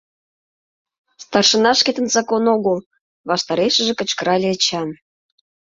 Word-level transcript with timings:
—Старшина 1.23 1.71
шкетын 1.79 2.07
закон 2.15 2.43
огыл!— 2.55 2.77
ваштарешыже 3.29 3.93
кычкырале 3.99 4.47
Эчан. 4.55 4.89